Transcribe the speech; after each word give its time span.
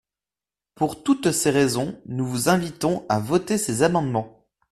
Pour 0.73 1.03
toutes 1.03 1.31
ces 1.31 1.51
raisons, 1.51 2.01
nous 2.07 2.25
vous 2.25 2.49
invitons 2.49 3.05
à 3.07 3.19
voter 3.19 3.59
ces 3.59 3.83
amendements. 3.83 4.47